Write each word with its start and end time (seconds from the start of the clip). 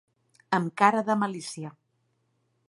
Amb 0.57 0.71
cara 0.83 1.03
de 1.11 1.17
malícia. 1.25 1.73